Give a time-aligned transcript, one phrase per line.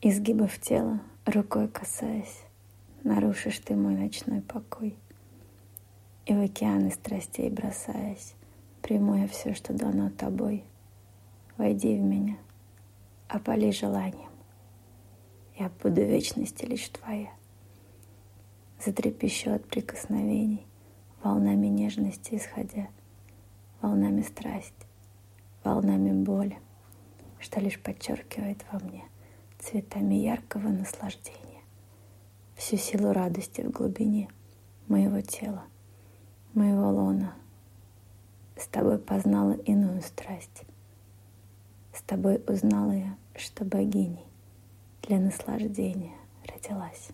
[0.00, 2.42] изгибов тела, рукой касаясь,
[3.02, 4.96] нарушишь ты мой ночной покой.
[6.24, 8.34] И в океаны страстей бросаясь,
[8.80, 10.64] приму я все, что дано тобой.
[11.56, 12.36] Войди в меня,
[13.26, 14.30] опали желанием.
[15.56, 17.32] Я буду вечности лишь твоя.
[18.84, 20.64] Затрепещу от прикосновений,
[21.24, 22.86] волнами нежности исходя,
[23.82, 24.86] волнами страсти,
[25.64, 26.56] волнами боли,
[27.40, 29.02] что лишь подчеркивает во мне
[29.58, 31.62] цветами яркого наслаждения
[32.58, 34.28] всю силу радости в глубине
[34.88, 35.64] моего тела,
[36.54, 37.34] моего лона.
[38.56, 40.64] С тобой познала иную страсть.
[41.92, 44.26] С тобой узнала я, что богиней
[45.02, 47.10] для наслаждения родилась.